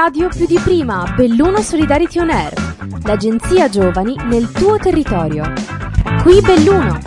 [0.00, 2.52] radio più di prima, Belluno Solidarity On Air,
[3.04, 5.52] l'agenzia giovani nel tuo territorio.
[6.22, 7.00] Qui Belluno.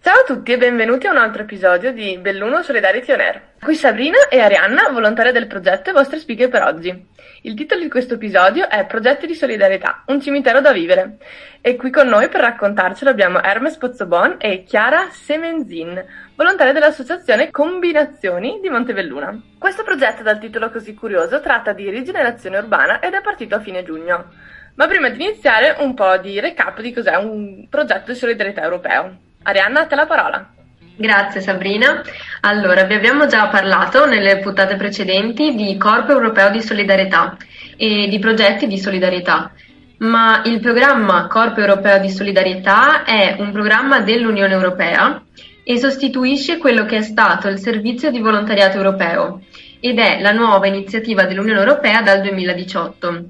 [0.00, 3.42] Ciao a tutti e benvenuti a un altro episodio di Belluno Solidarity On Air.
[3.60, 7.06] Qui Sabrina e Arianna, volontarie del progetto e vostre speaker per oggi.
[7.42, 11.18] Il titolo di questo episodio è Progetti di solidarietà, un cimitero da vivere.
[11.60, 18.58] E qui con noi per raccontarcelo abbiamo Hermes Pozzobon e Chiara Semenzin, volontarie dell'associazione Combinazioni
[18.60, 19.40] di Montebelluna.
[19.56, 23.84] Questo progetto dal titolo così curioso tratta di rigenerazione urbana ed è partito a fine
[23.84, 24.32] giugno.
[24.74, 29.16] Ma prima di iniziare un po' di recap di cos'è un progetto di solidarietà europeo.
[29.44, 30.57] Arianna, a te la parola.
[31.00, 32.02] Grazie Sabrina.
[32.40, 37.36] Allora, vi abbiamo già parlato nelle puntate precedenti di Corpo Europeo di Solidarietà
[37.76, 39.52] e di progetti di solidarietà,
[39.98, 45.22] ma il programma Corpo Europeo di Solidarietà è un programma dell'Unione Europea
[45.62, 49.42] e sostituisce quello che è stato il Servizio di Volontariato Europeo
[49.78, 53.24] ed è la nuova iniziativa dell'Unione Europea dal 2018.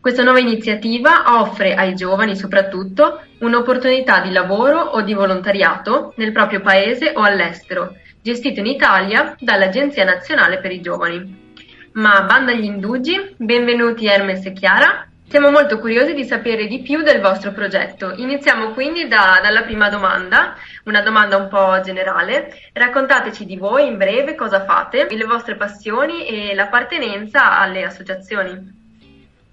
[0.00, 6.62] Questa nuova iniziativa offre ai giovani soprattutto un'opportunità di lavoro o di volontariato nel proprio
[6.62, 11.58] paese o all'estero, gestito in Italia dall'Agenzia Nazionale per i Giovani.
[11.92, 15.06] Ma banda agli indugi, benvenuti Hermes e Chiara.
[15.28, 18.14] Siamo molto curiosi di sapere di più del vostro progetto.
[18.16, 22.54] Iniziamo quindi da, dalla prima domanda, una domanda un po' generale.
[22.72, 28.79] Raccontateci di voi in breve cosa fate, le vostre passioni e l'appartenenza alle associazioni.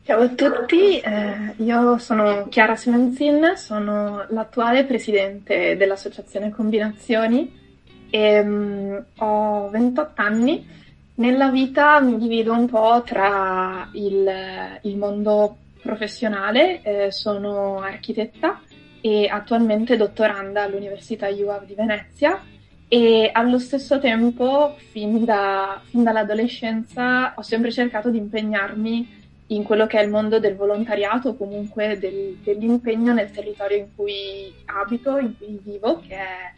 [0.08, 7.52] Ciao a tutti, eh, io sono Chiara Simenzin, sono l'attuale presidente dell'associazione Combinazioni
[8.10, 10.66] e um, ho 28 anni.
[11.16, 18.62] Nella vita mi divido un po' tra il, il mondo professionale, eh, sono architetta
[19.02, 22.42] e attualmente dottoranda all'Università UAV di Venezia
[22.88, 29.88] e allo stesso tempo fin, da, fin dall'adolescenza ho sempre cercato di impegnarmi in quello
[29.88, 35.18] che è il mondo del volontariato o comunque del, dell'impegno nel territorio in cui abito,
[35.18, 36.54] in cui vivo, che è,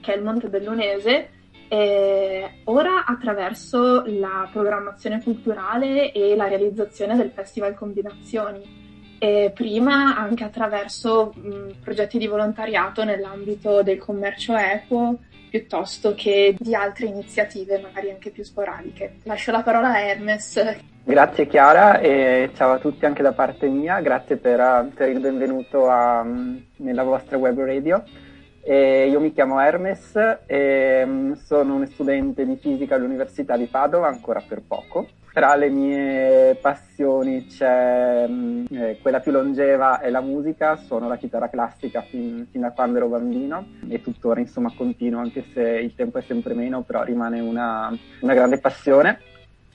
[0.00, 1.30] che è il Monte Bellunese.
[1.68, 9.16] E ora attraverso la programmazione culturale e la realizzazione del Festival Combinazioni.
[9.18, 16.74] E prima anche attraverso mh, progetti di volontariato nell'ambito del commercio equo piuttosto che di
[16.74, 19.16] altre iniziative magari anche più sporadiche.
[19.24, 20.76] Lascio la parola a Hermes.
[21.04, 25.88] Grazie Chiara e ciao a tutti anche da parte mia, grazie per, per il benvenuto
[25.88, 26.22] a,
[26.76, 28.02] nella vostra web radio.
[28.62, 30.14] E io mi chiamo Hermes
[30.44, 35.08] e sono un studente di fisica all'Università di Padova ancora per poco.
[35.38, 41.48] Tra le mie passioni c'è eh, quella più longeva è la musica, suono la chitarra
[41.48, 46.18] classica fin, fin, da quando ero bambino e tuttora insomma continuo anche se il tempo
[46.18, 49.20] è sempre meno, però rimane una, una grande passione.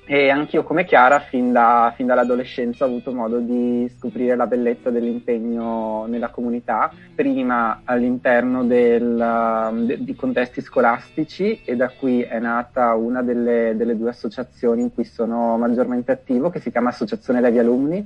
[0.05, 4.89] E anch'io come Chiara fin, da, fin, dall'adolescenza ho avuto modo di scoprire la bellezza
[4.89, 12.93] dell'impegno nella comunità, prima all'interno del, de, di contesti scolastici e da qui è nata
[12.95, 17.59] una delle, delle, due associazioni in cui sono maggiormente attivo che si chiama Associazione Levi
[17.59, 18.05] Alumni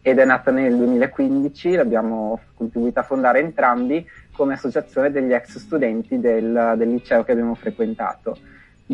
[0.00, 6.18] ed è nata nel 2015, l'abbiamo contribuito a fondare entrambi come associazione degli ex studenti
[6.18, 8.38] del, del liceo che abbiamo frequentato.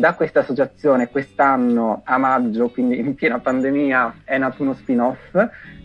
[0.01, 5.37] Da questa associazione quest'anno a maggio, quindi in piena pandemia, è nato uno spin-off,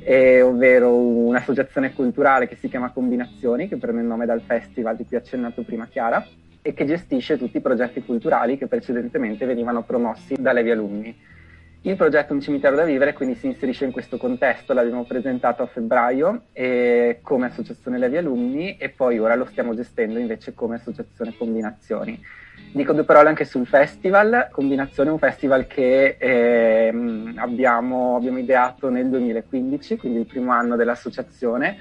[0.02, 5.04] eh, ovvero un'associazione culturale che si chiama Combinazioni, che prende il nome dal festival di
[5.04, 6.26] cui ha accennato prima Chiara,
[6.62, 11.14] e che gestisce tutti i progetti culturali che precedentemente venivano promossi da Levi Alumni.
[11.86, 15.66] Il progetto Un cimitero da vivere quindi si inserisce in questo contesto, l'abbiamo presentato a
[15.66, 21.36] febbraio eh, come associazione Levi Alumni e poi ora lo stiamo gestendo invece come associazione
[21.38, 22.20] Combinazioni.
[22.72, 24.48] Dico due parole anche sul festival.
[24.50, 26.92] Combinazione è un festival che eh,
[27.36, 31.76] abbiamo, abbiamo ideato nel 2015, quindi il primo anno dell'associazione,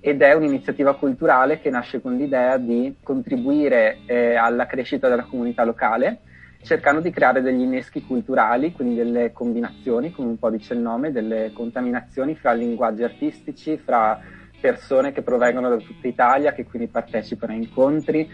[0.00, 5.62] ed è un'iniziativa culturale che nasce con l'idea di contribuire eh, alla crescita della comunità
[5.62, 6.18] locale,
[6.64, 11.12] cercando di creare degli inneschi culturali, quindi delle combinazioni, come un po' dice il nome,
[11.12, 14.18] delle contaminazioni fra linguaggi artistici, fra
[14.60, 18.28] persone che provengono da tutta Italia, che quindi partecipano a incontri,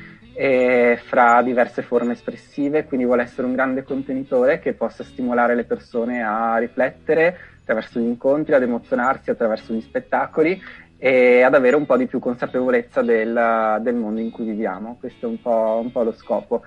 [1.04, 6.22] fra diverse forme espressive, quindi vuole essere un grande contenitore che possa stimolare le persone
[6.22, 10.58] a riflettere attraverso gli incontri, ad emozionarsi attraverso gli spettacoli
[10.96, 14.96] e ad avere un po' di più consapevolezza del, del mondo in cui viviamo.
[15.00, 16.62] Questo è un po', un po' lo scopo.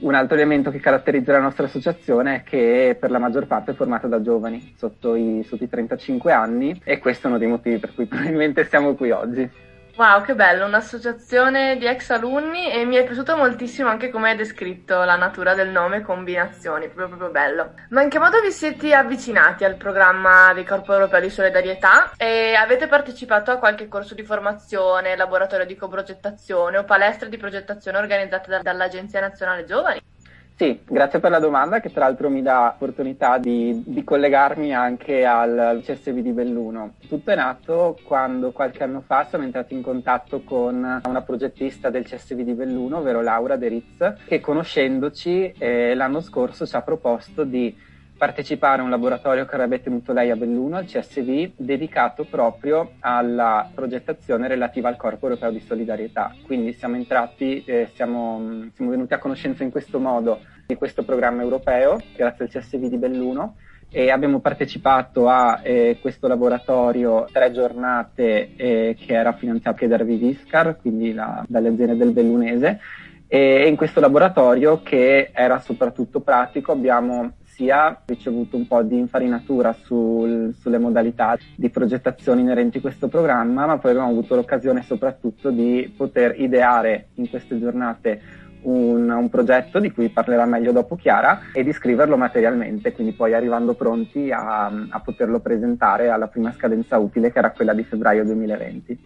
[0.00, 3.74] Un altro elemento che caratterizza la nostra associazione è che per la maggior parte è
[3.74, 7.78] formata da giovani sotto i, sotto i 35 anni e questo è uno dei motivi
[7.78, 9.50] per cui probabilmente siamo qui oggi.
[9.96, 14.36] Wow, che bello, un'associazione di ex alunni e mi è piaciuto moltissimo anche come hai
[14.36, 17.74] descritto la natura del nome combinazioni, proprio, proprio bello.
[17.90, 22.54] Ma in che modo vi siete avvicinati al programma del Corpo Europeo di Solidarietà e
[22.56, 28.62] avete partecipato a qualche corso di formazione, laboratorio di coprogettazione o palestre di progettazione organizzate
[28.62, 30.13] dall'Agenzia Nazionale Giovani?
[30.56, 35.24] Sì, grazie per la domanda che tra l'altro mi dà l'opportunità di, di collegarmi anche
[35.24, 36.94] al, CSV di Belluno.
[37.08, 42.04] Tutto è nato quando qualche anno fa sono entrato in contatto con una progettista del
[42.04, 47.42] CSV di Belluno, ovvero Laura De Ritz, che conoscendoci eh, l'anno scorso ci ha proposto
[47.42, 47.76] di
[48.16, 53.68] partecipare a un laboratorio che avrebbe tenuto lei a Belluno, al CSV, dedicato proprio alla
[53.74, 56.34] progettazione relativa al Corpo Europeo di Solidarietà.
[56.46, 61.42] Quindi siamo entrati, eh, siamo, siamo venuti a conoscenza in questo modo di questo programma
[61.42, 63.56] europeo, grazie al CSV di Belluno,
[63.90, 70.76] e abbiamo partecipato a eh, questo laboratorio tre giornate eh, che era finanziato da Viscar,
[70.80, 72.80] quindi la, dalle aziende del Bellunese,
[73.26, 79.72] e in questo laboratorio che era soprattutto pratico abbiamo sia ricevuto un po' di infarinatura
[79.72, 85.50] sul, sulle modalità di progettazione inerenti a questo programma, ma poi abbiamo avuto l'occasione soprattutto
[85.50, 91.42] di poter ideare in queste giornate un, un, progetto di cui parlerà meglio dopo Chiara
[91.52, 96.98] e di scriverlo materialmente, quindi poi arrivando pronti a, a poterlo presentare alla prima scadenza
[96.98, 98.98] utile che era quella di febbraio 2020.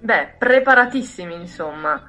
[0.00, 2.00] Beh, preparatissimi insomma.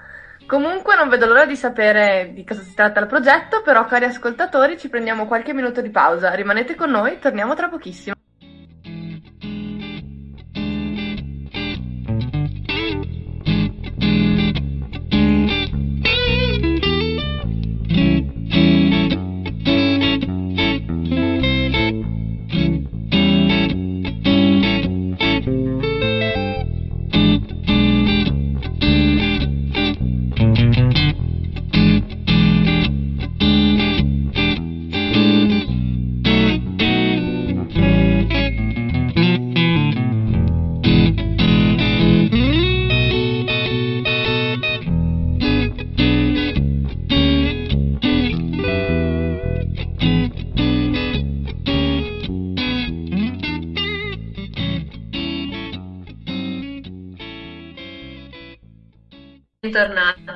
[0.46, 4.78] Comunque non vedo l'ora di sapere di cosa si tratta il progetto, però cari ascoltatori
[4.78, 6.34] ci prendiamo qualche minuto di pausa.
[6.34, 8.16] Rimanete con noi, torniamo tra pochissimo.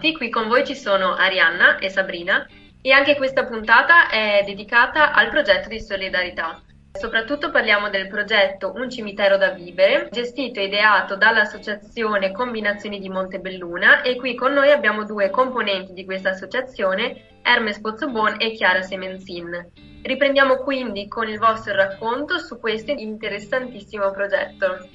[0.07, 2.47] Bentornati, qui con voi ci sono Arianna e Sabrina
[2.81, 6.61] e anche questa puntata è dedicata al progetto di solidarietà.
[6.93, 14.01] Soprattutto parliamo del progetto Un cimitero da vivere, gestito e ideato dall'associazione Combinazioni di Montebelluna
[14.01, 19.71] e qui con noi abbiamo due componenti di questa associazione, Hermes Pozzobon e Chiara Semenzin.
[20.03, 24.87] Riprendiamo quindi con il vostro racconto su questo interessantissimo progetto.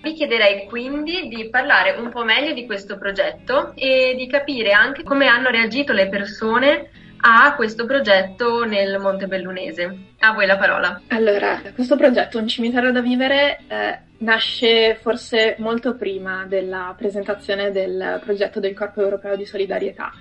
[0.00, 5.02] Vi chiederei quindi di parlare un po' meglio di questo progetto e di capire anche
[5.02, 6.90] come hanno reagito le persone
[7.20, 9.98] a questo progetto nel Montebellunese.
[10.20, 11.00] A voi la parola.
[11.08, 18.20] Allora, questo progetto Un cimitero da vivere eh, nasce forse molto prima della presentazione del
[18.22, 20.12] progetto del Corpo Europeo di Solidarietà.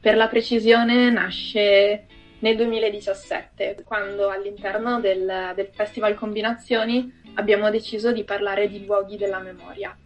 [0.00, 2.06] Per la precisione nasce
[2.40, 9.38] nel 2017, quando all'interno del, del Festival Combinazioni abbiamo deciso di parlare di luoghi della
[9.38, 9.96] memoria,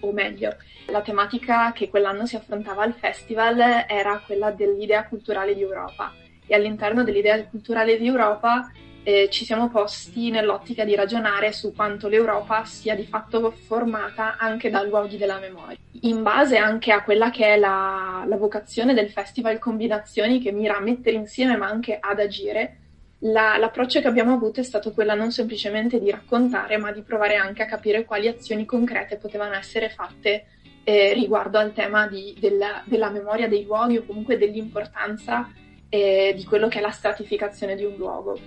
[0.00, 5.62] o meglio, la tematica che quell'anno si affrontava al festival era quella dell'idea culturale di
[5.62, 6.12] Europa.
[6.46, 8.70] E all'interno dell'idea culturale di Europa
[9.02, 14.70] eh, ci siamo posti nell'ottica di ragionare su quanto l'Europa sia di fatto formata anche
[14.70, 19.10] da luoghi della memoria, in base anche a quella che è la, la vocazione del
[19.10, 22.87] festival Combinazioni che mira a mettere insieme ma anche ad agire
[23.20, 27.36] la, l'approccio che abbiamo avuto è stato quella non semplicemente di raccontare, ma di provare
[27.36, 30.46] anche a capire quali azioni concrete potevano essere fatte
[30.84, 35.50] eh, riguardo al tema di, della, della, memoria dei luoghi o comunque dell'importanza
[35.88, 38.38] eh, di quello che è la stratificazione di un luogo.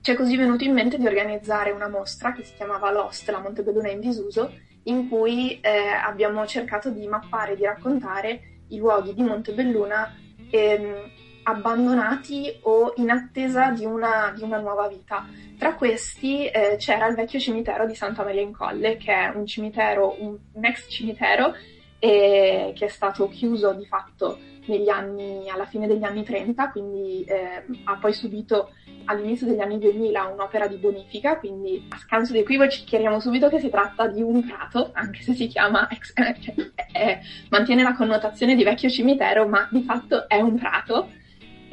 [0.00, 3.40] Ci è così venuto in mente di organizzare una mostra che si chiamava Lost, la
[3.40, 4.52] Montebelluna in disuso,
[4.84, 10.14] in cui eh, abbiamo cercato di mappare, di raccontare i luoghi di Montebelluna
[10.50, 11.10] ehm,
[11.44, 15.26] abbandonati o in attesa di una, di una nuova vita.
[15.58, 19.46] Tra questi eh, c'era il vecchio cimitero di Santa Maria in Colle, che è un
[19.46, 21.54] cimitero, un, un ex cimitero,
[21.98, 27.24] eh, che è stato chiuso di fatto negli anni, alla fine degli anni 30, quindi
[27.24, 28.70] eh, ha poi subito
[29.06, 33.58] all'inizio degli anni 2000 un'opera di bonifica, quindi a scanso di equivoci chiariamo subito che
[33.58, 37.20] si tratta di un prato, anche se si chiama, ex, cioè,
[37.50, 41.08] mantiene la connotazione di vecchio cimitero, ma di fatto è un prato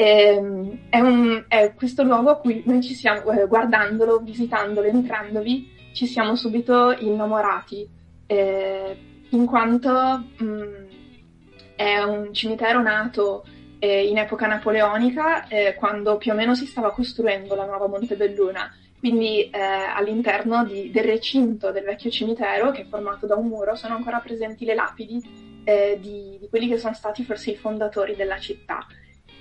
[0.02, 5.92] Ehm, è, un, è, questo luogo a cui noi ci siamo, eh, guardandolo, visitandolo, entrandovi,
[5.94, 7.86] ci siamo subito innamorati.
[8.26, 8.98] Eh,
[9.32, 10.86] in quanto mh, mm,
[11.76, 13.44] è un cimitero nato
[13.80, 18.74] eh, in epoca napoleonica, eh, quando più o meno si stava costruendo la nuova Montebelluna.
[19.00, 23.76] Quindi eh, all'interno di, del recinto del vecchio cimitero, che è formato da un muro,
[23.76, 28.16] sono ancora presenti le lapidi eh, di, di quelli che sono stati forse i fondatori
[28.16, 28.88] della città.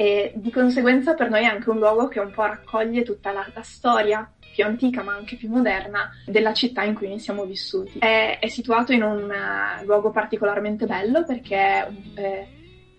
[0.00, 3.44] E di conseguenza per noi è anche un luogo che un po' raccoglie tutta la,
[3.52, 7.98] la storia più antica ma anche più moderna della città in cui noi siamo vissuti.
[7.98, 12.46] È, è situato in un uh, luogo particolarmente bello perché eh,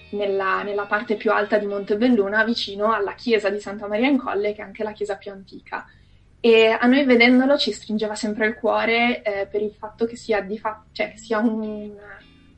[0.09, 4.51] nella, nella, parte più alta di Montebelluna, vicino alla chiesa di Santa Maria in Colle,
[4.51, 5.85] che è anche la chiesa più antica.
[6.41, 10.45] E a noi vedendolo ci stringeva sempre il cuore eh, per il fatto che sia,
[10.59, 11.93] fa- cioè, che sia un,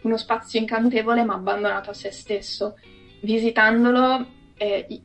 [0.02, 2.76] uno spazio incantevole ma abbandonato a se stesso
[3.22, 4.26] visitandolo
[4.58, 5.02] eh,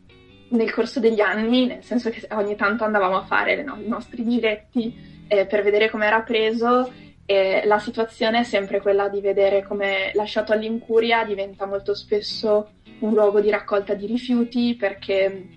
[0.49, 4.28] nel corso degli anni, nel senso che ogni tanto andavamo a fare no, i nostri
[4.28, 6.92] giretti eh, per vedere come era preso,
[7.28, 12.70] e la situazione è sempre quella di vedere come lasciato all'incuria diventa molto spesso
[13.00, 15.49] un luogo di raccolta di rifiuti perché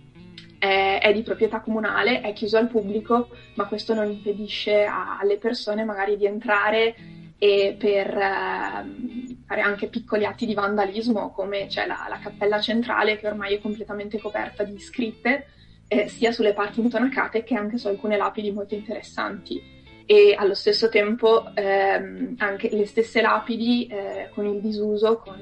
[0.57, 5.37] è, è, di proprietà comunale, è chiuso al pubblico, ma questo non impedisce a, alle
[5.37, 6.95] persone magari di entrare
[7.39, 13.17] e per eh, fare anche piccoli atti di vandalismo come c'è la, la, cappella centrale
[13.17, 15.47] che ormai è completamente coperta di scritte
[15.87, 19.77] eh, sia sulle parti intonacate che anche su alcune lapidi molto interessanti.
[20.05, 25.39] E allo stesso tempo ehm, anche le stesse lapidi eh, con il disuso, con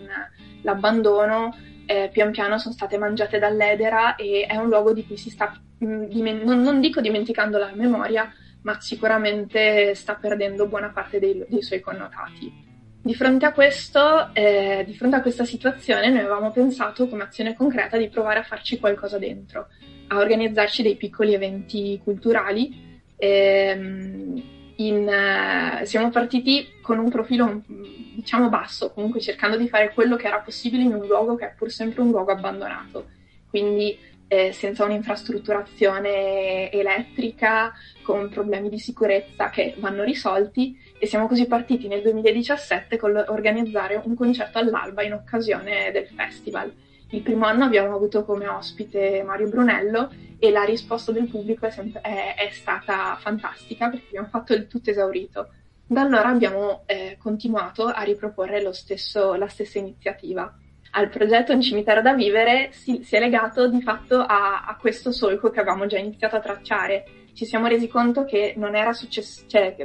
[0.61, 5.29] l'abbandono eh, pian piano sono state mangiate dall'edera e è un luogo di cui si
[5.29, 8.31] sta, mh, dimen- non, non dico dimenticando la memoria,
[8.67, 12.65] ma sicuramente sta perdendo buona parte dei, dei suoi connotati.
[13.01, 17.55] Di fronte, a questo, eh, di fronte a questa situazione, noi avevamo pensato come azione
[17.55, 19.69] concreta di provare a farci qualcosa dentro,
[20.07, 23.05] a organizzarci dei piccoli eventi culturali.
[23.15, 24.43] Ehm,
[24.75, 30.27] in, uh, siamo partiti con un profilo diciamo basso, comunque cercando di fare quello che
[30.27, 33.07] era possibile in un luogo che è pur sempre un luogo abbandonato.
[33.49, 33.97] Quindi
[34.27, 41.87] eh, senza un'infrastrutturazione elettrica, con problemi di sicurezza che vanno risolti e siamo così partiti
[41.87, 46.73] nel 2017 con organizzare un concerto all'alba in occasione del festival.
[47.09, 51.71] Il primo anno abbiamo avuto come ospite Mario Brunello e la risposta del pubblico è,
[51.71, 55.49] sempre, è, è stata fantastica perché abbiamo fatto il tutto esaurito.
[55.85, 60.53] Da allora abbiamo eh, continuato a riproporre stesso, la stessa iniziativa
[60.91, 65.11] al progetto Un cimitero da vivere si, si è legato di fatto a, a, questo
[65.11, 67.05] solco che avevamo già iniziato a tracciare.
[67.33, 69.75] Ci siamo resi conto che non era successo, cioè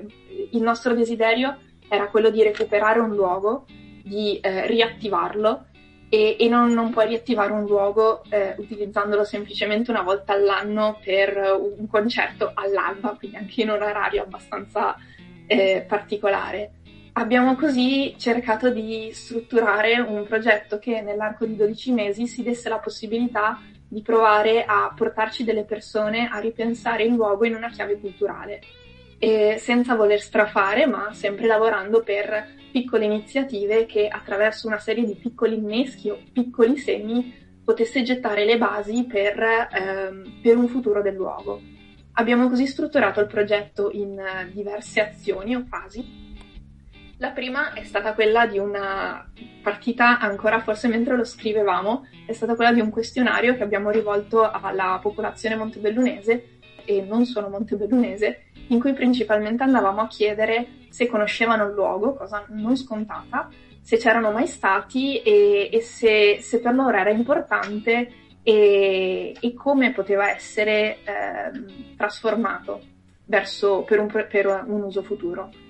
[0.50, 3.66] il nostro desiderio era quello di recuperare un luogo,
[4.02, 5.66] di eh, riattivarlo
[6.08, 11.58] e, e non, non, puoi riattivare un luogo eh, utilizzandolo semplicemente una volta all'anno per
[11.58, 14.96] un concerto all'alba, quindi anche in un orario abbastanza
[15.46, 16.81] eh, particolare.
[17.14, 22.78] Abbiamo così cercato di strutturare un progetto che nell'arco di 12 mesi si desse la
[22.78, 28.60] possibilità di provare a portarci delle persone a ripensare il luogo in una chiave culturale,
[29.18, 35.14] e senza voler strafare, ma sempre lavorando per piccole iniziative che attraverso una serie di
[35.14, 41.14] piccoli inneschi o piccoli segni potesse gettare le basi per, ehm, per un futuro del
[41.14, 41.60] luogo.
[42.14, 44.18] Abbiamo così strutturato il progetto in
[44.50, 46.31] diverse azioni o fasi
[47.22, 49.30] la prima è stata quella di una
[49.62, 54.50] partita ancora forse mentre lo scrivevamo, è stata quella di un questionario che abbiamo rivolto
[54.50, 61.66] alla popolazione montebellunese e non solo montebellunese, in cui principalmente andavamo a chiedere se conoscevano
[61.66, 63.48] il luogo, cosa non scontata,
[63.80, 69.92] se c'erano mai stati e, e se, se, per loro era importante e, e come
[69.92, 72.80] poteva essere eh, trasformato
[73.26, 75.61] verso, per, un, per un uso futuro.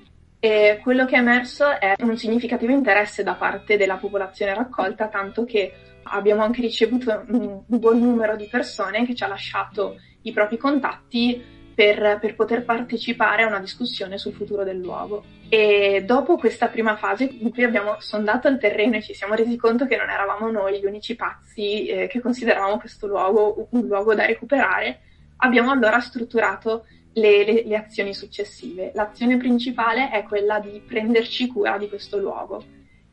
[0.45, 5.45] E quello che è emerso è un significativo interesse da parte della popolazione raccolta, tanto
[5.45, 5.73] che
[6.03, 11.41] abbiamo anche ricevuto un buon numero di persone che ci ha lasciato i propri contatti
[11.73, 15.23] per, per, poter partecipare a una discussione sul futuro del luogo.
[15.49, 19.57] E dopo questa prima fase in cui abbiamo sondato il terreno e ci siamo resi
[19.57, 24.13] conto che non eravamo noi gli unici pazzi eh, che consideravamo questo luogo un luogo
[24.13, 25.03] da recuperare,
[25.37, 28.93] abbiamo allora strutturato le, le, le azioni successive.
[28.95, 32.65] L'azione principale è quella di prenderci cura di questo luogo.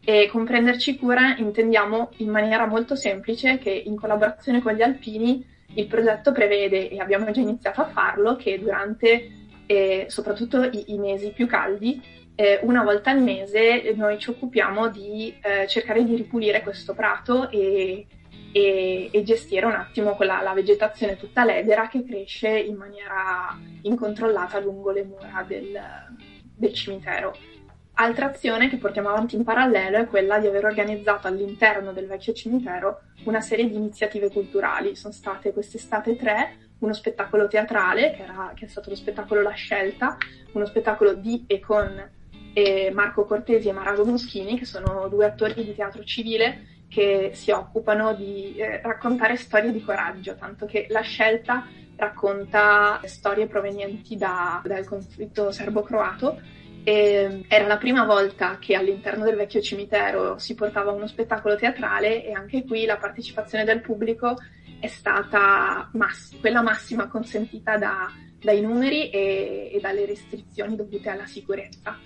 [0.01, 5.45] E con prenderci cura intendiamo in maniera molto semplice che in collaborazione con gli alpini
[5.75, 9.29] il progetto prevede, e abbiamo già iniziato a farlo, che durante
[9.65, 12.01] eh, soprattutto i, i, mesi più caldi,
[12.33, 17.49] eh, una volta al mese noi ci occupiamo di eh, cercare di ripulire questo prato
[17.51, 18.07] e
[18.51, 24.59] e, e gestire un attimo quella, la vegetazione tutta ledera che cresce in maniera incontrollata
[24.59, 25.79] lungo le mura del,
[26.55, 27.35] del cimitero.
[27.93, 32.31] Altra azione che portiamo avanti in parallelo è quella di aver organizzato all'interno del vecchio
[32.31, 34.95] cimitero una serie di iniziative culturali.
[34.95, 39.51] Sono state quest'estate tre, uno spettacolo teatrale, che, era, che è stato lo spettacolo La
[39.51, 40.15] Scelta,
[40.53, 42.09] uno spettacolo di e con
[42.53, 47.51] eh, Marco Cortesi e Marago Moschini, che sono due attori di teatro civile che si
[47.51, 51.65] occupano di eh, raccontare storie di coraggio, tanto che La Scelta
[51.95, 56.41] racconta storie provenienti da, dal conflitto serbo-croato.
[56.83, 62.25] E era la prima volta che all'interno del vecchio cimitero si portava uno spettacolo teatrale
[62.25, 64.35] e anche qui la partecipazione del pubblico
[64.79, 68.09] è stata mass- quella massima consentita da,
[68.41, 71.97] dai numeri e, e dalle restrizioni dovute alla sicurezza.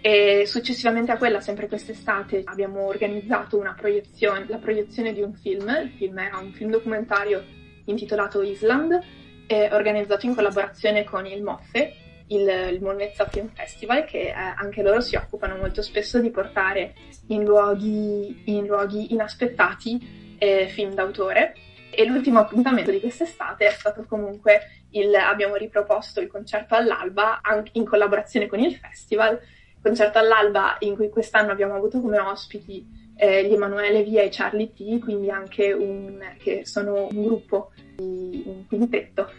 [0.00, 5.68] E successivamente a quella, sempre quest'estate, abbiamo organizzato una proiezione, la proiezione di un film.
[5.68, 7.44] Il film era un film documentario
[7.86, 8.98] intitolato Island,
[9.46, 11.94] eh, organizzato in collaborazione con il MOFFE,
[12.28, 16.94] il, il Molnezza Film Festival, che eh, anche loro si occupano molto spesso di portare
[17.28, 21.54] in luoghi, in luoghi inaspettati eh, film d'autore.
[21.90, 27.70] E l'ultimo appuntamento di quest'estate è stato comunque il, abbiamo riproposto il concerto all'alba anche
[27.74, 29.40] in collaborazione con il festival,
[29.82, 34.72] concerto all'alba in cui quest'anno abbiamo avuto come ospiti eh, gli Emanuele Via e Charlie
[34.72, 39.30] T, quindi anche un, che sono un gruppo, un quintetto,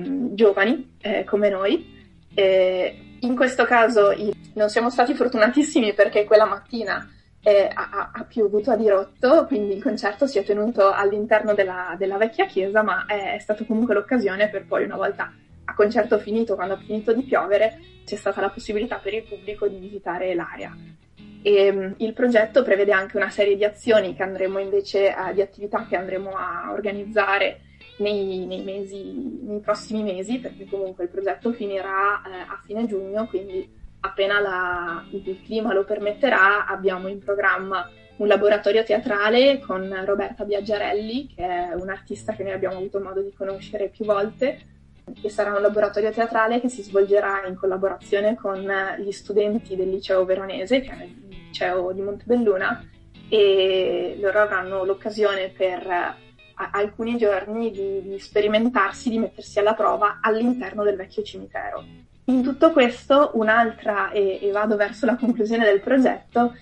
[0.00, 1.96] mm, giovani eh, come noi.
[2.34, 4.14] Eh, in questo caso
[4.54, 7.10] non siamo stati fortunatissimi perché quella mattina
[7.42, 12.16] eh, ha, ha, piovuto a dirotto, quindi il concerto si è tenuto all'interno della, della
[12.16, 15.32] vecchia chiesa, ma è, è stata comunque l'occasione per poi una volta
[15.78, 19.78] concerto finito, quando ha finito di piovere, c'è stata la possibilità per il pubblico di
[19.78, 20.76] visitare l'area.
[21.40, 25.40] E, um, il progetto prevede anche una serie di azioni che andremo invece a, di
[25.40, 27.60] attività che andremo a organizzare
[27.98, 33.28] nei, nei, mesi, nei prossimi mesi, perché comunque il progetto finirà eh, a fine giugno,
[33.28, 40.42] quindi appena la, il clima lo permetterà, abbiamo in programma un laboratorio teatrale con Roberta
[40.42, 44.77] Biaggiarelli, che è un'artista che noi abbiamo avuto modo di conoscere più volte,
[45.20, 48.66] che sarà un laboratorio teatrale che si svolgerà in collaborazione con
[48.98, 52.84] gli studenti del liceo veronese, che è il liceo di Montebelluna,
[53.28, 56.16] e loro avranno l'occasione per
[56.72, 61.84] alcuni giorni di, di sperimentarsi, di mettersi alla prova all'interno del vecchio cimitero.
[62.24, 66.54] In tutto questo, un'altra, e, e vado verso la conclusione del progetto,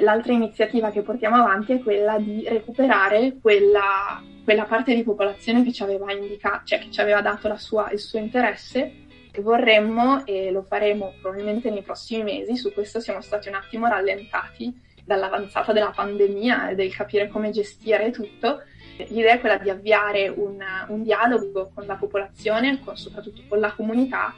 [0.00, 5.72] l'altra iniziativa che portiamo avanti è quella di recuperare quella, quella parte di popolazione che
[5.72, 9.02] ci aveva indicato, cioè che ci aveva dato sua, il suo interesse.
[9.40, 14.72] Vorremmo, e lo faremo probabilmente nei prossimi mesi, su questo siamo stati un attimo rallentati
[15.04, 18.62] dall'avanzata della pandemia e del capire come gestire tutto.
[19.08, 23.72] L'idea è quella di avviare un, un dialogo con la popolazione, con, soprattutto con la
[23.72, 24.32] comunità,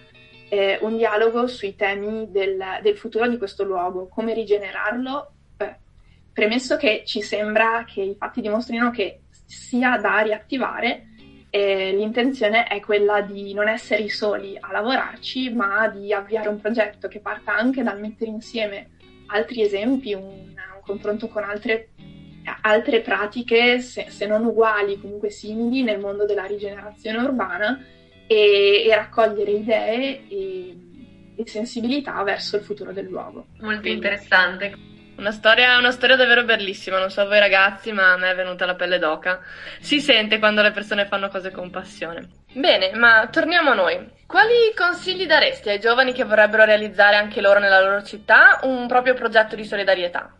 [0.49, 5.33] eh, un dialogo sui temi del, del, futuro di questo luogo, come rigenerarlo,
[6.33, 11.07] premesso che ci sembra che i fatti dimostrino che sia da riattivare,
[11.51, 16.61] eh, l'intenzione è quella di non essere i soli a lavorarci, ma di avviare un
[16.61, 18.91] progetto che parta anche dal mettere insieme
[19.29, 21.91] altri esempi, un, un confronto con altre,
[22.63, 27.83] altre pratiche, se, se non uguali, comunque simili, nel mondo della rigenerazione urbana
[28.27, 30.77] e, e raccogliere idee e,
[31.37, 33.47] e, sensibilità verso il futuro del luogo.
[33.61, 34.95] Molto interessante.
[35.17, 38.67] Una storia, una storia davvero bellissima, non so voi ragazzi, ma a me è venuta
[38.67, 39.41] la pelle d'oca.
[39.81, 42.29] Si sente quando le persone fanno cose con passione.
[42.53, 44.11] Bene, ma torniamo a noi.
[44.27, 49.15] Quali consigli daresti ai giovani che vorrebbero realizzare anche loro nella loro città un proprio
[49.15, 50.35] progetto di solidarietà?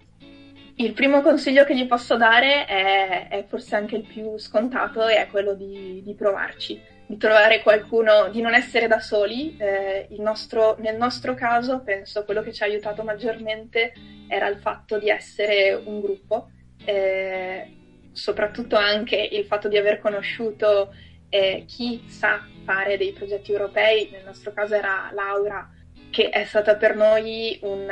[0.77, 5.17] Il primo consiglio che gli posso dare è, è forse anche il più scontato e
[5.17, 9.57] è quello di, di provarci di trovare qualcuno, di non essere da soli.
[9.59, 13.93] Eh, nostro, nel nostro caso, penso quello che ci ha aiutato maggiormente
[14.29, 16.51] era il fatto di essere un gruppo,
[16.85, 17.73] eh,
[18.13, 20.93] soprattutto anche il fatto di aver conosciuto
[21.29, 25.71] eh, chi sa fare dei progetti europei, nel nostro caso era Laura,
[26.11, 27.87] che è stata per noi un,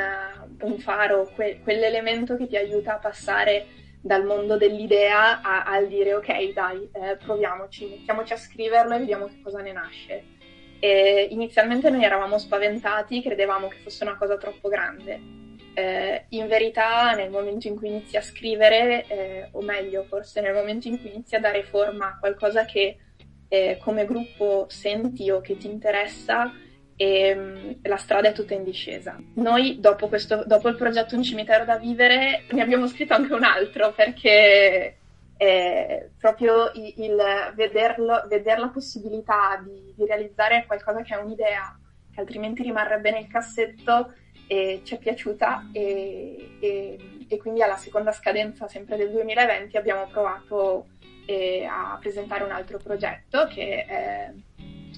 [0.59, 3.65] un faro, que- quell'elemento che ti aiuta a passare
[4.05, 9.25] dal mondo dell'idea a, al dire ok dai eh, proviamoci, mettiamoci a scriverlo e vediamo
[9.25, 10.23] che cosa ne nasce.
[10.79, 15.19] E inizialmente noi eravamo spaventati, credevamo che fosse una cosa troppo grande.
[15.73, 20.53] Eh, in verità nel momento in cui inizi a scrivere, eh, o meglio forse nel
[20.53, 22.97] momento in cui inizi a dare forma a qualcosa che
[23.47, 26.53] eh, come gruppo senti o che ti interessa,
[26.95, 29.17] e um, la strada è tutta in discesa.
[29.35, 33.43] Noi dopo, questo, dopo il progetto Un cimitero da vivere ne abbiamo scritto anche un
[33.43, 34.97] altro perché
[35.37, 41.77] eh, proprio il, il vederlo, vedere la possibilità di, di, realizzare qualcosa che è un'idea
[42.13, 44.13] che altrimenti rimarrebbe nel cassetto
[44.47, 50.07] e ci è piaciuta e, e, e, quindi alla seconda scadenza sempre del 2020 abbiamo
[50.07, 50.87] provato
[51.25, 54.33] eh, a presentare un altro progetto che eh,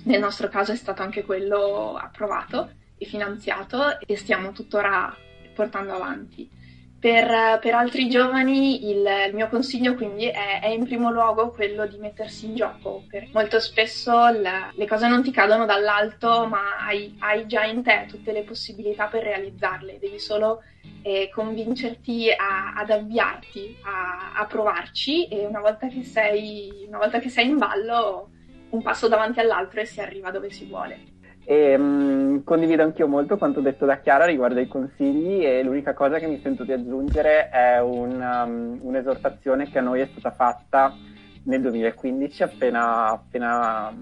[0.03, 5.15] nel nostro caso è stato anche quello approvato e finanziato e stiamo tuttora
[5.53, 6.55] portando avanti.
[6.99, 11.85] Per, per altri giovani il, il, mio consiglio quindi è, è, in primo luogo quello
[11.85, 16.77] di mettersi in gioco, perché molto spesso la, le cose non ti cadono dall'alto ma
[16.79, 20.63] hai, hai, già in te tutte le possibilità per realizzarle, devi solo
[21.03, 27.29] eh, convincerti a, ad avviarti, a, a, provarci e una volta, sei, una volta che
[27.29, 28.29] sei in ballo
[28.69, 31.15] un passo davanti all'altro e si arriva dove si vuole.
[31.49, 36.19] E, mh, condivido anch'io molto quanto detto da Chiara riguardo ai consigli e l'unica cosa
[36.19, 40.93] che mi sento di aggiungere è un, um, un'esortazione che a noi è stata fatta
[41.43, 43.95] nel 2015 appena, appena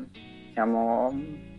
[0.53, 1.13] siamo,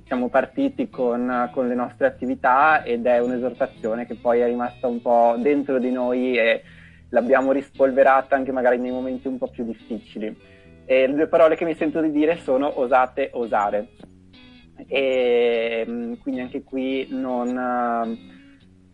[0.07, 5.01] siamo, partiti con, con, le nostre attività ed è un'esortazione che poi è rimasta un
[5.01, 6.63] po' dentro di noi e
[7.11, 10.37] l'abbiamo rispolverata anche magari nei momenti un po' più difficili.
[10.89, 13.89] E le due parole che mi sento di dire sono osate osare.
[14.87, 17.49] E mm, quindi anche qui non,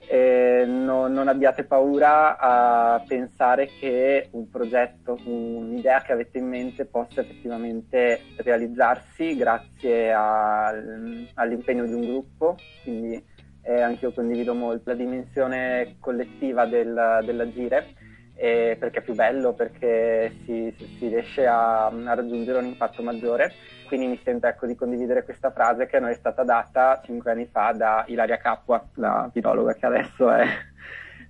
[0.07, 6.87] eh, non, non, abbiate paura a pensare che un progetto, un'idea che avete in mente
[6.87, 13.23] possa effettivamente realizzarsi grazie al, all'impegno di un gruppo, quindi
[13.65, 17.87] eh, anche io condivido molto la dimensione collettiva del, dell'agire.
[17.87, 18.02] eh,
[18.35, 23.53] perché è più bello, perché si, si riesce a, a, raggiungere un impatto maggiore.
[23.87, 27.31] Quindi mi sento ecco, di condividere questa frase che a noi è stata data cinque
[27.31, 30.47] anni fa da Ilaria Capua, la virologa che adesso è,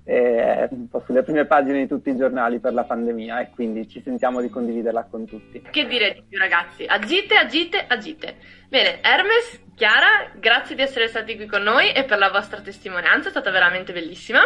[0.04, 3.88] è un po' sulle prime pagine di tutti i giornali per la pandemia e quindi
[3.88, 5.62] ci sentiamo di condividerla con tutti.
[5.70, 6.84] Che dire di più ragazzi?
[6.86, 8.36] Agite, agite, agite.
[8.68, 13.28] Bene, Hermes, Chiara, grazie di essere stati qui con noi e per la vostra testimonianza,
[13.28, 14.40] è stata veramente bellissima.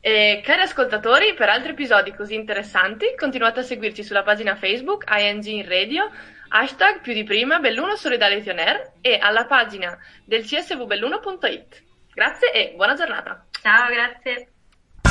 [0.00, 5.44] E cari ascoltatori, per altri episodi così interessanti continuate a seguirci sulla pagina Facebook ING
[5.44, 6.10] in Radio,
[6.48, 11.82] hashtag più di prima Belluno Solidarity On Air e alla pagina del csvbelluno.it.
[12.14, 13.44] Grazie e buona giornata.
[13.60, 14.48] Ciao, grazie.